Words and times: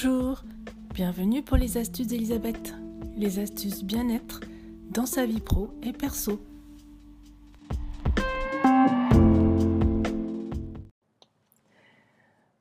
Bonjour, 0.00 0.44
bienvenue 0.94 1.42
pour 1.42 1.56
les 1.56 1.76
astuces 1.76 2.06
d'Elisabeth, 2.06 2.72
les 3.16 3.40
astuces 3.40 3.82
bien-être 3.82 4.38
dans 4.92 5.06
sa 5.06 5.26
vie 5.26 5.40
pro 5.40 5.70
et 5.82 5.92
perso. 5.92 6.38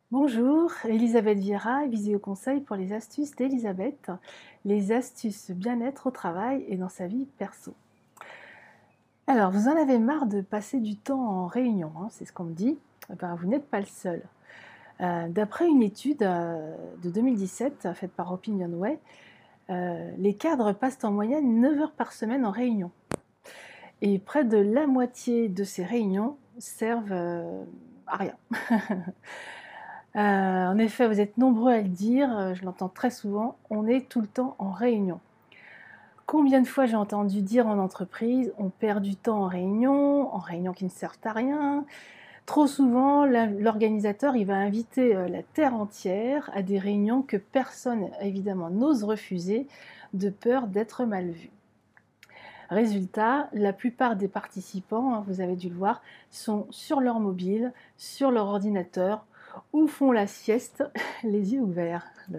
Bonjour, 0.09 0.71
Elisabeth 0.85 1.37
Vieira, 1.37 1.85
Visio 1.85 2.17
Conseil 2.17 2.61
pour 2.61 2.75
les 2.75 2.91
astuces 2.91 3.35
d'Elisabeth, 3.35 4.09
les 4.65 4.91
astuces 4.91 5.51
bien-être 5.51 6.07
au 6.07 6.11
travail 6.11 6.65
et 6.67 6.75
dans 6.75 6.89
sa 6.89 7.05
vie 7.05 7.27
perso. 7.37 7.75
Alors, 9.27 9.51
vous 9.51 9.67
en 9.67 9.77
avez 9.79 9.99
marre 9.99 10.25
de 10.25 10.41
passer 10.41 10.79
du 10.79 10.95
temps 10.95 11.21
en 11.21 11.45
réunion, 11.45 11.91
hein, 11.99 12.07
c'est 12.09 12.25
ce 12.25 12.33
qu'on 12.33 12.45
me 12.45 12.55
dit. 12.55 12.79
Eh 13.11 13.15
ben, 13.15 13.35
vous 13.35 13.45
n'êtes 13.45 13.69
pas 13.69 13.79
le 13.79 13.85
seul. 13.85 14.23
Euh, 15.01 15.27
d'après 15.27 15.67
une 15.67 15.83
étude 15.83 16.23
euh, 16.23 16.75
de 17.03 17.09
2017 17.09 17.89
faite 17.93 18.11
par 18.11 18.31
OpinionWay, 18.31 18.99
euh, 19.69 20.11
les 20.17 20.33
cadres 20.33 20.73
passent 20.73 21.03
en 21.03 21.11
moyenne 21.11 21.61
9 21.61 21.81
heures 21.81 21.91
par 21.91 22.13
semaine 22.13 22.45
en 22.45 22.51
réunion. 22.51 22.91
Et 24.01 24.19
près 24.19 24.43
de 24.43 24.57
la 24.57 24.87
moitié 24.87 25.49
de 25.49 25.63
ces 25.63 25.83
réunions 25.83 26.37
servent 26.59 27.13
à 28.05 28.15
rien. 28.15 28.35
en 30.15 30.77
effet, 30.77 31.07
vous 31.07 31.19
êtes 31.19 31.37
nombreux 31.37 31.73
à 31.73 31.81
le 31.81 31.87
dire, 31.87 32.53
je 32.53 32.63
l'entends 32.63 32.89
très 32.89 33.09
souvent, 33.09 33.57
on 33.71 33.87
est 33.87 34.07
tout 34.07 34.21
le 34.21 34.27
temps 34.27 34.55
en 34.59 34.69
réunion. 34.69 35.19
Combien 36.27 36.61
de 36.61 36.67
fois 36.67 36.85
j'ai 36.85 36.95
entendu 36.95 37.41
dire 37.41 37.65
en 37.67 37.79
entreprise, 37.79 38.53
on 38.59 38.69
perd 38.69 39.01
du 39.01 39.15
temps 39.15 39.43
en 39.43 39.47
réunion, 39.47 40.31
en 40.33 40.39
réunion 40.39 40.73
qui 40.73 40.83
ne 40.83 40.89
servent 40.89 41.17
à 41.23 41.31
rien, 41.31 41.85
Trop 42.47 42.65
souvent, 42.65 43.25
l'organisateur 43.25 44.33
va 44.45 44.55
inviter 44.55 45.13
euh, 45.13 45.27
la 45.27 45.43
terre 45.43 45.75
entière 45.75 46.49
à 46.53 46.61
des 46.61 46.79
réunions 46.79 47.21
que 47.21 47.35
personne 47.35 48.09
évidemment 48.21 48.69
n'ose 48.69 49.03
refuser 49.03 49.67
de 50.13 50.29
peur 50.29 50.67
d'être 50.67 51.03
mal 51.03 51.29
vu. 51.29 51.49
Résultat, 52.69 53.49
la 53.51 53.73
plupart 53.73 54.15
des 54.15 54.29
participants, 54.29 55.13
hein, 55.13 55.25
vous 55.27 55.41
avez 55.41 55.57
dû 55.57 55.67
le 55.67 55.75
voir, 55.75 56.01
sont 56.31 56.67
sur 56.69 57.01
leur 57.01 57.19
mobile, 57.19 57.73
sur 57.97 58.31
leur 58.31 58.47
ordinateur 58.47 59.25
ou 59.73 59.85
font 59.85 60.13
la 60.13 60.25
sieste 60.25 60.85
les 61.23 61.53
yeux 61.53 61.61
ouverts. 61.61 62.07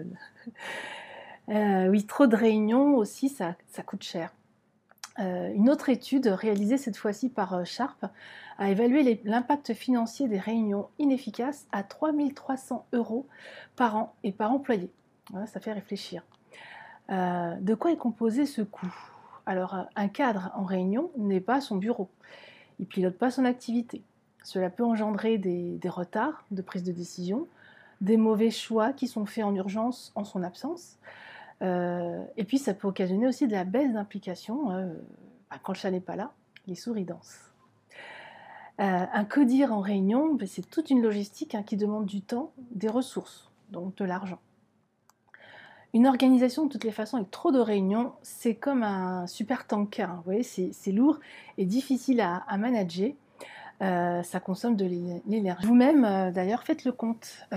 Euh, 1.51 1.87
oui, 1.87 2.05
trop 2.05 2.27
de 2.27 2.35
réunions 2.35 2.95
aussi, 2.95 3.27
ça, 3.27 3.55
coûte 3.83 4.03
cher. 4.03 4.31
Euh, 5.19 5.51
une 5.53 5.69
autre 5.69 5.89
étude 5.89 6.27
réalisée 6.27 6.77
cette 6.77 6.97
fois-ci 6.97 7.29
par 7.29 7.65
Sharp 7.65 8.05
a 8.57 8.69
évalué 8.69 9.21
l'impact 9.23 9.73
financier 9.73 10.27
des 10.27 10.39
réunions 10.39 10.89
inefficaces 10.99 11.67
à 11.71 11.83
3300 11.83 12.85
euros 12.93 13.27
par 13.75 13.95
an 13.95 14.15
et 14.23 14.31
par 14.31 14.51
employé. 14.51 14.89
ça 15.45 15.59
fait 15.59 15.73
réfléchir. 15.73 16.23
Euh, 17.09 17.55
de 17.59 17.73
quoi 17.73 17.91
est 17.91 17.97
composé 17.97 18.45
ce 18.45 18.61
coût? 18.61 18.93
Alors, 19.45 19.75
un 19.95 20.07
cadre 20.09 20.51
en 20.55 20.63
réunion 20.63 21.09
n'est 21.17 21.41
pas 21.41 21.59
son 21.59 21.77
bureau. 21.77 22.09
Il 22.79 22.85
pilote 22.85 23.17
pas 23.17 23.31
son 23.31 23.45
activité. 23.45 24.03
Cela 24.43 24.69
peut 24.69 24.83
engendrer 24.83 25.37
des, 25.37 25.79
retards 25.89 26.45
de 26.51 26.61
prise 26.61 26.83
de 26.83 26.91
décision, 26.91 27.47
des 28.01 28.17
mauvais 28.17 28.51
choix 28.51 28.93
qui 28.93 29.07
sont 29.07 29.25
faits 29.25 29.43
en 29.43 29.55
urgence 29.55 30.11
en 30.15 30.23
son 30.23 30.43
absence. 30.43 30.97
Euh, 31.61 32.23
et 32.37 32.43
puis, 32.43 32.57
ça 32.57 32.73
peut 32.73 32.87
occasionner 32.87 33.27
aussi 33.27 33.47
de 33.47 33.51
la 33.51 33.63
baisse 33.63 33.91
d'implication. 33.93 34.71
Euh, 34.71 34.93
bah, 35.49 35.57
quand 35.61 35.73
le 35.73 35.77
chat 35.77 35.91
n'est 35.91 35.99
pas 35.99 36.15
là, 36.15 36.33
les 36.67 36.75
souris 36.75 37.05
dansent. 37.05 37.51
Euh, 38.79 39.05
un 39.11 39.25
codir 39.25 39.73
en 39.73 39.81
réunion, 39.81 40.35
ben, 40.35 40.47
c'est 40.47 40.69
toute 40.69 40.89
une 40.89 41.01
logistique 41.01 41.53
hein, 41.53 41.63
qui 41.63 41.75
demande 41.75 42.05
du 42.05 42.21
temps, 42.21 42.53
des 42.71 42.87
ressources, 42.87 43.51
donc 43.71 43.95
de 43.95 44.05
l'argent. 44.05 44.39
Une 45.93 46.07
organisation, 46.07 46.65
de 46.65 46.69
toutes 46.69 46.83
les 46.83 46.91
façons, 46.91 47.17
avec 47.17 47.31
trop 47.31 47.51
de 47.51 47.59
réunions, 47.59 48.13
c'est 48.21 48.55
comme 48.55 48.83
un 48.83 49.27
super 49.27 49.65
tanker. 49.67 50.03
Hein. 50.03 50.15
vous 50.17 50.23
voyez, 50.23 50.43
c'est 50.43 50.91
lourd 50.91 51.19
et 51.57 51.65
difficile 51.65 52.21
à, 52.21 52.57
manager. 52.57 53.11
Euh, 53.81 54.23
ça 54.23 54.39
consomme 54.39 54.75
de 54.75 54.85
l'énergie. 55.25 55.65
Vous-même, 55.65 56.03
euh, 56.03 56.31
d'ailleurs, 56.31 56.63
faites 56.63 56.83
le 56.83 56.91
compte. 56.91 57.47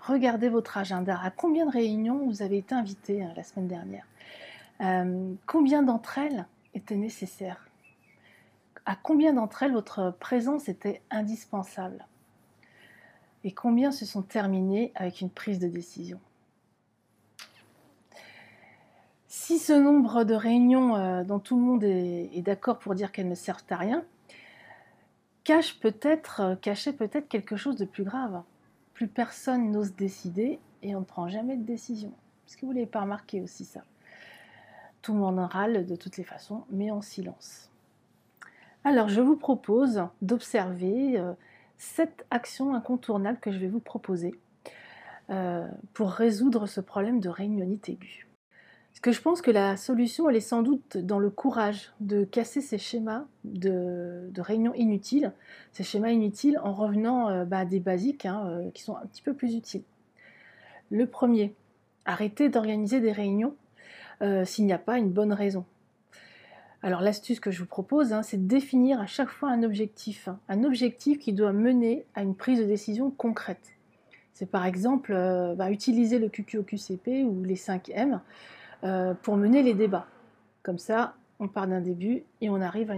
regardez 0.00 0.48
votre 0.48 0.78
agenda. 0.78 1.18
À 1.22 1.30
combien 1.30 1.66
de 1.66 1.70
réunions 1.70 2.26
vous 2.26 2.42
avez 2.42 2.58
été 2.58 2.74
invité 2.74 3.22
hein, 3.22 3.32
la 3.36 3.42
semaine 3.42 3.68
dernière? 3.68 4.06
Combien 5.46 5.82
d'entre 5.82 6.18
elles 6.18 6.46
étaient 6.74 6.96
nécessaires? 6.96 7.68
À 8.86 8.96
combien 8.96 9.34
d'entre 9.34 9.64
elles 9.64 9.72
votre 9.72 10.14
présence 10.18 10.68
était 10.68 11.02
indispensable? 11.10 12.06
Et 13.44 13.52
combien 13.52 13.92
se 13.92 14.06
sont 14.06 14.22
terminées 14.22 14.92
avec 14.94 15.20
une 15.20 15.30
prise 15.30 15.58
de 15.58 15.68
décision? 15.68 16.20
Si 19.28 19.58
ce 19.58 19.72
nombre 19.72 20.24
de 20.24 20.34
réunions 20.34 20.96
euh, 20.96 21.22
dont 21.22 21.38
tout 21.38 21.56
le 21.56 21.62
monde 21.62 21.84
est, 21.84 22.42
d'accord 22.42 22.78
pour 22.78 22.94
dire 22.94 23.12
qu'elles 23.12 23.28
ne 23.28 23.34
servent 23.34 23.64
à 23.70 23.76
rien, 23.76 24.04
cache 25.48 25.80
peut-être, 25.80 26.40
euh, 26.42 26.56
cachait 26.56 26.92
peut-être 26.92 27.26
quelque 27.26 27.56
chose 27.56 27.76
de 27.76 27.86
plus 27.86 28.04
grave. 28.04 28.42
Plus 28.92 29.08
personne 29.08 29.70
n'ose 29.70 29.94
décider 29.94 30.58
et 30.82 30.94
on 30.94 31.00
ne 31.00 31.04
prend 31.06 31.26
jamais 31.30 31.56
de 31.56 31.64
décision. 31.64 32.12
Est-ce 32.46 32.58
que 32.58 32.66
vous 32.66 32.72
l'avez 32.72 32.84
pas 32.84 33.00
remarqué 33.00 33.40
aussi 33.40 33.64
ça? 33.64 33.80
Tout 35.00 35.14
le 35.14 35.20
monde 35.20 35.38
en 35.38 35.46
râle 35.46 35.86
de 35.86 35.96
toutes 35.96 36.18
les 36.18 36.24
façons, 36.24 36.64
mais 36.70 36.90
en 36.90 37.00
silence. 37.00 37.70
Alors, 38.84 39.08
je 39.08 39.22
vous 39.22 39.36
propose 39.36 40.04
d'observer 40.20 41.18
euh, 41.18 41.32
cette 41.78 42.26
action 42.30 42.74
incontournable 42.74 43.38
que 43.40 43.50
je 43.50 43.58
vais 43.58 43.68
vous 43.68 43.80
proposer 43.80 44.38
euh, 45.30 45.66
pour 45.94 46.10
résoudre 46.10 46.66
ce 46.66 46.82
problème 46.82 47.20
de 47.20 47.30
réunionnite 47.30 47.88
aiguë. 47.88 48.27
Parce 48.98 49.14
que 49.14 49.16
je 49.16 49.22
pense 49.22 49.42
que 49.42 49.52
la 49.52 49.76
solution, 49.76 50.28
elle 50.28 50.34
est 50.34 50.40
sans 50.40 50.62
doute 50.62 50.96
dans 50.96 51.20
le 51.20 51.30
courage 51.30 51.92
de 52.00 52.24
casser 52.24 52.60
ces 52.60 52.78
schémas 52.78 53.26
de, 53.44 54.28
réunion 54.38 54.74
inutiles, 54.74 55.32
ces 55.70 55.84
schémas 55.84 56.10
inutiles 56.10 56.58
en 56.64 56.72
revenant 56.72 57.28
euh, 57.28 57.44
bah, 57.44 57.58
à 57.58 57.64
des 57.64 57.78
basiques 57.78 58.26
hein, 58.26 58.60
qui 58.74 58.82
sont 58.82 58.96
un 58.96 59.06
petit 59.06 59.22
peu 59.22 59.34
plus 59.34 59.54
utiles. 59.54 59.84
Le 60.90 61.06
premier, 61.06 61.54
arrêter 62.06 62.48
d'organiser 62.48 62.98
des 62.98 63.12
réunions 63.12 63.54
s'il 64.44 64.66
n'y 64.66 64.72
a 64.72 64.78
pas 64.78 64.98
une 64.98 65.10
bonne 65.10 65.32
raison. 65.32 65.64
Alors 66.82 67.00
l'astuce 67.00 67.38
que 67.38 67.52
je 67.52 67.60
vous 67.60 67.66
propose, 67.66 68.12
hein, 68.12 68.24
c'est 68.24 68.36
de 68.36 68.48
définir 68.48 69.00
à 69.00 69.06
chaque 69.06 69.28
fois 69.28 69.48
un 69.48 69.62
objectif, 69.62 70.26
hein. 70.26 70.40
un 70.48 70.64
objectif 70.64 71.20
qui 71.20 71.32
doit 71.32 71.52
mener 71.52 72.04
à 72.16 72.22
une 72.22 72.34
prise 72.34 72.58
de 72.58 72.64
décision 72.64 73.12
concrète. 73.12 73.74
C'est 74.34 74.50
par 74.50 74.66
exemple 74.66 75.12
euh, 75.12 75.54
bah, 75.54 75.70
utiliser 75.70 76.18
le 76.18 76.28
QQOQCP 76.28 77.24
ou 77.24 77.44
les 77.44 77.54
5 77.54 77.90
M 77.90 78.20
euh, 78.84 79.14
pour 79.14 79.36
mener 79.36 79.62
les 79.62 79.74
débats. 79.74 80.06
Comme 80.62 80.78
ça, 80.78 81.14
on 81.40 81.48
part 81.48 81.66
d'un 81.66 81.80
début 81.80 82.24
et 82.40 82.50
on 82.50 82.60
arrive 82.60 82.90
à 82.90 82.94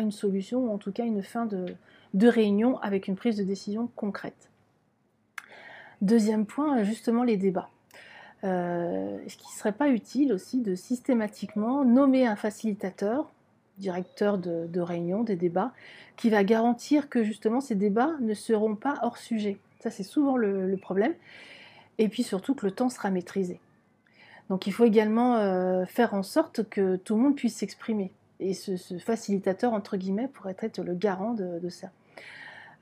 une, 0.00 0.12
solution, 0.12 0.66
ou 0.66 0.70
en 0.70 0.78
tout 0.78 0.92
cas 0.92 1.04
une 1.04 1.22
fin 1.22 1.46
de, 1.46 1.66
de 2.14 2.28
réunion 2.28 2.78
avec 2.78 3.08
une 3.08 3.16
prise 3.16 3.36
de 3.36 3.44
décision 3.44 3.88
concrète. 3.96 4.50
Deuxième 6.02 6.46
point, 6.46 6.82
justement 6.82 7.24
les 7.24 7.36
débats. 7.36 7.68
Euh, 8.44 9.18
est-ce 9.26 9.36
qu'il 9.36 9.48
ne 9.48 9.58
serait 9.58 9.72
pas 9.72 9.88
utile 9.88 10.32
aussi 10.32 10.60
de 10.60 10.74
systématiquement 10.74 11.84
nommer 11.84 12.26
un 12.26 12.36
facilitateur, 12.36 13.30
directeur 13.78 14.38
de, 14.38 14.80
réunion, 14.80 15.22
des 15.22 15.36
débats, 15.36 15.72
qui 16.16 16.30
va 16.30 16.42
garantir 16.44 17.08
que 17.08 17.22
justement 17.22 17.60
ces 17.60 17.74
débats 17.74 18.12
ne 18.20 18.34
seront 18.34 18.76
pas 18.76 18.98
hors 19.02 19.18
sujet? 19.18 19.58
Ça, 19.80 19.90
c'est 19.90 20.02
souvent 20.02 20.36
le, 20.36 20.76
problème. 20.76 21.14
Et 21.98 22.08
puis 22.08 22.22
surtout 22.22 22.54
que 22.54 22.66
le 22.66 22.72
temps 22.72 22.88
sera 22.88 23.10
maîtrisé. 23.10 23.60
Donc 24.50 24.66
il 24.66 24.72
faut 24.72 24.84
également 24.84 25.36
euh, 25.36 25.86
faire 25.86 26.12
en 26.12 26.22
sorte 26.22 26.68
que 26.68 26.96
tout 26.96 27.14
le 27.14 27.22
monde 27.22 27.36
puisse 27.36 27.56
s'exprimer. 27.56 28.12
Et 28.40 28.52
ce, 28.52 28.76
facilitateur, 28.98 29.72
entre 29.72 29.96
guillemets, 29.96 30.28
pourrait 30.28 30.56
être 30.60 30.82
le 30.82 30.94
garant 30.94 31.34
de, 31.34 31.68
ça. 31.68 31.90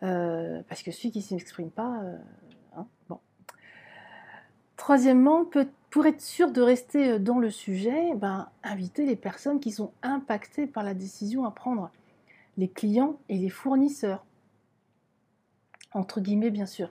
Euh, 0.02 0.62
parce 0.68 0.82
que 0.82 0.90
celui 0.90 1.10
qui 1.10 1.18
ne 1.18 1.24
s'exprime 1.24 1.70
pas, 1.70 2.02
hein, 2.76 2.86
bon, 3.08 3.18
Troisièmement, 4.78 5.44
pour 5.90 6.06
être 6.06 6.22
sûr 6.22 6.52
de 6.52 6.62
rester 6.62 7.10
euh, 7.10 7.18
dans 7.18 7.38
le 7.38 7.50
sujet, 7.50 8.14
ben, 8.14 8.48
inviter 8.62 9.04
les 9.04 9.16
personnes 9.16 9.60
qui 9.60 9.72
sont 9.72 9.92
impactées 10.02 10.66
par 10.66 10.84
la 10.84 10.94
décision 10.94 11.44
à 11.44 11.50
prendre, 11.50 11.90
les 12.56 12.68
clients 12.68 13.18
et 13.28 13.36
les 13.36 13.50
fournisseurs, 13.50 14.24
entre 15.92 16.20
guillemets 16.20 16.50
bien 16.50 16.64
sûr. 16.64 16.90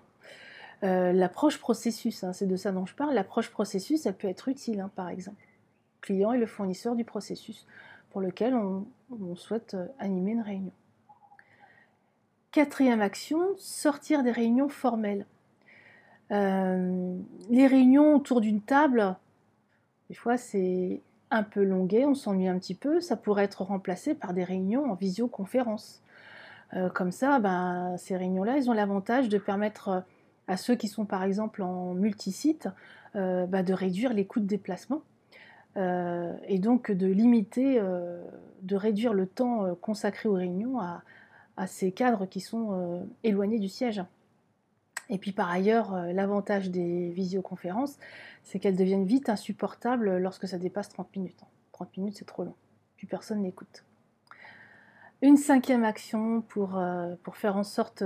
Euh, 0.83 1.12
l'approche 1.12 1.57
processus, 1.57 2.24
hein, 2.24 2.33
c'est 2.33 2.45
de 2.45 2.56
ça 2.56 2.71
dont 2.71 2.85
je 2.85 2.94
parle, 2.94 3.15
l'approche 3.15 3.50
processus, 3.50 4.06
elle 4.06 4.13
peut 4.13 4.27
être 4.27 4.47
utile 4.47 4.79
hein, 4.79 4.91
par 4.95 5.09
exemple. 5.09 5.41
Le 5.41 6.01
client 6.01 6.33
et 6.33 6.38
le 6.38 6.45
fournisseur 6.45 6.95
du 6.95 7.03
processus 7.03 7.65
pour 8.12 8.21
lequel 8.21 8.56
on 8.56 8.85
souhaite 9.35 9.74
euh, 9.74 9.88
animer 9.97 10.31
une 10.31 10.41
réunion. 10.41 10.71
Quatrième 12.51 13.01
action, 13.01 13.39
sortir 13.57 14.24
des 14.24 14.31
réunions 14.31 14.69
formelles. 14.69 15.25
Euh, 16.31 17.18
les 17.50 17.68
réunions 17.68 18.15
autour 18.15 18.39
d'une 18.39 18.62
table, 18.62 19.15
des 20.09 20.15
fois 20.15 20.38
c'est 20.38 21.01
un 21.31 21.44
peu 21.44 21.63
longué, 21.63 22.06
on 22.06 22.13
s'ennuie 22.13 22.47
un 22.47 22.59
petit 22.59 22.75
peu, 22.75 23.01
ça 23.01 23.18
pourrait 23.18 23.45
être 23.45 23.63
remplacé 23.63 24.13
par 24.13 24.33
des 24.33 24.44
réunions 24.44 24.91
en 24.91 24.94
visioconférence. 24.94 26.01
Comme 26.94 27.12
ça, 27.12 27.39
ben, 27.39 27.95
ces 27.97 28.18
réunions-là, 28.18 28.57
ils 28.57 28.69
ont 28.69 28.74
l'avantage 28.74 29.29
de 29.29 29.38
permettre 29.38 30.03
à 30.47 30.57
ceux 30.57 30.75
qui 30.75 30.88
sont 30.88 31.05
par 31.05 31.23
exemple 31.23 31.61
en 31.61 31.94
multisite 31.94 32.69
bah, 33.13 33.63
de 33.63 33.73
réduire 33.73 34.13
les 34.13 34.25
coûts 34.25 34.39
de 34.39 34.45
déplacement 34.45 35.01
et 35.75 36.59
donc 36.59 36.91
de 36.91 37.07
limiter, 37.07 37.79
de 38.61 38.75
réduire 38.75 39.13
le 39.13 39.27
temps 39.27 39.75
consacré 39.81 40.29
aux 40.29 40.33
réunions 40.33 40.79
à, 40.79 41.03
à 41.55 41.67
ces 41.67 41.91
cadres 41.91 42.25
qui 42.27 42.39
sont 42.39 43.07
éloignés 43.23 43.59
du 43.59 43.69
siège. 43.69 44.03
Et 45.09 45.17
puis 45.17 45.31
par 45.31 45.49
ailleurs, 45.49 45.95
l'avantage 46.13 46.69
des 46.69 47.09
visioconférences, 47.09 47.97
c'est 48.43 48.59
qu'elles 48.59 48.75
deviennent 48.75 49.05
vite 49.05 49.29
insupportables 49.29 50.17
lorsque 50.17 50.47
ça 50.47 50.57
dépasse 50.57 50.89
30 50.89 51.15
minutes. 51.15 51.43
30 51.73 51.97
minutes, 51.97 52.15
c'est 52.17 52.25
trop 52.25 52.43
long. 52.43 52.55
Plus 52.97 53.07
personne 53.07 53.41
n'écoute. 53.41 53.83
Une 55.21 55.38
cinquième 55.38 55.83
action 55.83 56.41
pour, 56.41 56.81
pour 57.23 57.38
faire 57.38 57.57
en 57.57 57.63
sorte 57.63 58.03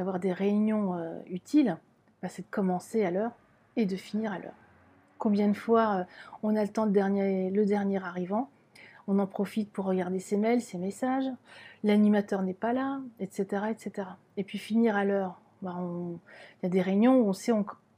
d'avoir 0.00 0.18
des 0.18 0.32
réunions 0.32 0.98
utiles, 1.26 1.76
bah, 2.22 2.28
c'est 2.30 2.40
de 2.40 2.50
commencer 2.50 3.04
à 3.04 3.10
l'heure 3.10 3.32
et 3.76 3.84
de 3.84 3.96
finir 3.96 4.32
à 4.32 4.38
l'heure. 4.38 4.54
Combien 5.18 5.48
de 5.48 5.54
fois 5.54 6.06
on 6.42 6.56
a 6.56 6.62
le 6.62 6.70
temps 6.70 6.86
de 6.86 6.92
dernier, 6.92 7.50
le 7.50 7.66
dernier 7.66 8.02
arrivant 8.02 8.48
on 9.10 9.18
en 9.18 9.26
profite 9.26 9.72
pour 9.72 9.86
regarder 9.86 10.20
ses 10.20 10.36
mails, 10.36 10.60
ses 10.60 10.78
messages, 10.78 11.28
l'animateur 11.82 12.42
n'est 12.42 12.54
pas 12.54 12.72
là, 12.72 13.00
etc., 13.18 13.64
etc. 13.70 14.08
Et 14.36 14.44
puis 14.44 14.56
finir 14.56 14.96
à 14.96 15.04
l'heure. 15.04 15.40
Bah, 15.62 15.76
il 15.80 16.18
y 16.62 16.66
a 16.66 16.68
des 16.68 16.80
réunions 16.80 17.18
où 17.18 17.28
on 17.28 17.32
sait 17.32 17.52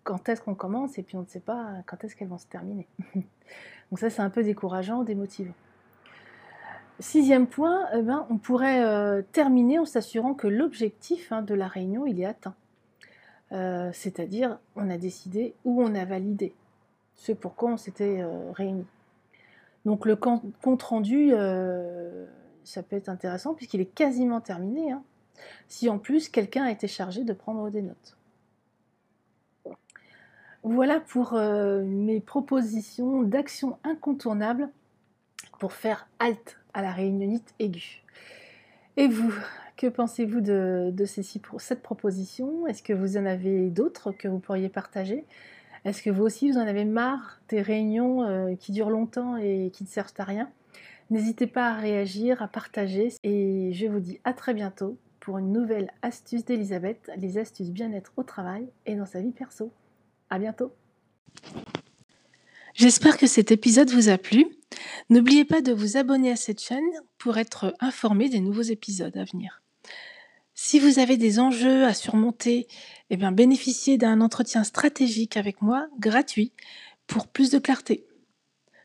quand 0.05 0.29
est-ce 0.31 0.41
qu'on 0.41 0.55
commence 0.55 0.99
et 0.99 1.03
puis 1.03 1.17
on 1.17 1.21
ne 1.21 1.27
sait 1.27 1.41
pas 1.41 1.69
quand 1.87 2.03
est-ce 2.03 2.17
qu'elles 2.17 2.29
vont 2.29 2.39
se 2.39 2.47
terminer. 2.47 2.89
Donc 3.15 3.99
ça 3.99 4.09
c'est 4.09 4.23
un 4.23 4.31
peu 4.31 4.43
décourageant, 4.43 5.03
démotivant. 5.03 5.53
Sixième 7.01 7.47
point, 7.47 7.87
eh 7.95 8.03
ben, 8.03 8.27
on 8.31 8.39
pourrait 8.39 8.85
euh, 8.85 9.23
terminer 9.33 9.79
en 9.79 9.85
s'assurant 9.85 10.35
que 10.35 10.47
l'objectif 10.47 11.33
hein, 11.33 11.43
de 11.43 11.55
la 11.55 11.67
réunion 11.67 12.07
il 12.07 12.21
est 12.21 12.27
atteint. 12.27 12.55
Euh, 13.53 13.91
c'est-à-dire 13.93 14.59
on 14.77 14.89
a 14.91 14.99
décidé 14.99 15.55
ou 15.65 15.83
on 15.83 15.95
a 15.95 16.05
validé 16.05 16.55
ce 17.17 17.33
pourquoi 17.33 17.73
on 17.73 17.77
s'était 17.77 18.21
euh, 18.21 18.53
réunis. 18.53 18.87
Donc 19.85 20.07
le 20.07 20.15
compte 20.17 20.83
rendu, 20.83 21.33
ça 22.63 22.85
peut 22.85 22.95
être 22.95 23.09
intéressant 23.09 23.53
puisqu'il 23.53 23.81
est 23.81 23.87
quasiment 23.87 24.41
terminé. 24.41 24.93
Hein, 24.93 25.03
si 25.67 25.89
en 25.89 25.99
plus 25.99 26.29
quelqu'un 26.29 26.65
a 26.65 26.71
été 26.71 26.87
chargé 26.87 27.25
de 27.25 27.33
prendre 27.33 27.69
des 27.69 27.83
notes. 27.83 28.17
Voilà 30.63 31.01
pour 31.01 31.33
mes 31.33 32.21
propositions 32.21 33.23
d'actions 33.23 33.77
incontournables 33.83 34.69
pour 35.59 35.73
faire 35.73 36.07
halte 36.21 36.62
à 36.75 36.83
la 36.83 36.93
réunionite 36.93 37.55
aiguë. 37.59 38.03
Et 38.97 39.09
vous, 39.09 39.33
que 39.77 39.87
pensez-vous 39.87 40.41
de, 40.41 40.95
cette 41.59 41.83
proposition 41.83 42.67
Est-ce 42.67 42.83
que 42.83 42.93
vous 42.93 43.17
en 43.17 43.27
avez 43.27 43.71
d'autres 43.71 44.13
que 44.13 44.29
vous 44.29 44.39
pourriez 44.39 44.69
partager? 44.69 45.25
Est-ce 45.85 46.03
que 46.03 46.11
vous 46.11 46.23
aussi, 46.23 46.51
vous 46.51 46.59
en 46.59 46.67
avez 46.67 46.85
marre 46.85 47.41
des 47.49 47.61
réunions 47.61 48.23
euh, 48.23 48.55
qui 48.55 48.73
durent 48.73 48.91
longtemps 48.91 49.37
et 49.37 49.71
qui 49.73 49.85
ne 49.85 49.89
servent 49.89 50.15
à 50.19 50.25
rien? 50.25 50.51
N'hésitez 51.11 51.47
pas 51.47 51.71
à 51.71 51.75
réagir, 51.75 52.41
à 52.43 52.49
partager 52.49 53.09
et 53.25 53.73
je 53.73 53.87
vous 53.87 54.01
dis 54.01 54.21
à 54.25 54.33
très 54.33 54.55
bientôt 54.55 54.97
pour 55.21 55.39
une 55.39 55.53
nouvelle 55.53 55.91
astuce 56.03 56.45
d'Elisabeth, 56.45 57.11
les 57.17 57.39
astuces 57.39 57.71
bien-être 57.71 58.13
au 58.17 58.23
travail 58.23 58.67
et 58.87 58.95
dans 58.95 59.07
sa 59.07 59.21
vie 59.21 59.33
perso. 59.33 59.73
À 60.31 60.39
bientôt 60.39 60.73
J'espère 62.75 63.19
que 63.19 63.27
cet 63.27 63.53
épisode 63.53 63.91
vous 63.91 64.09
a 64.09 64.19
plu. 64.19 64.47
N'oubliez 65.11 65.45
pas 65.45 65.61
de 65.61 65.73
vous 65.73 65.97
abonner 65.97 66.31
à 66.31 66.37
cette 66.37 66.63
chaîne 66.63 66.81
pour 67.19 67.37
être 67.37 67.75
informé 67.81 68.29
des 68.29 68.41
nouveaux 68.41 68.63
épisodes 68.63 69.17
à 69.17 69.25
venir. 69.25 69.63
Si 70.55 70.79
vous 70.79 70.99
avez 70.99 71.17
des 71.17 71.39
enjeux 71.39 71.85
à 71.85 71.93
surmonter, 71.93 72.67
eh 73.11 73.17
bien 73.17 73.33
bénéficiez 73.33 73.99
d'un 73.99 74.21
entretien 74.21 74.65
stratégique 74.65 75.37
avec 75.37 75.61
moi 75.61 75.87
gratuit 75.99 76.53
pour 77.07 77.27
plus 77.27 77.51
de 77.51 77.59
clarté. 77.59 78.07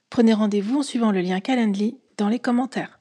Prenez 0.09 0.33
rendez-vous 0.33 0.79
en 0.79 0.83
suivant 0.83 1.11
le 1.11 1.21
lien 1.21 1.39
Calendly 1.39 1.97
dans 2.17 2.29
les 2.29 2.39
commentaires. 2.39 2.96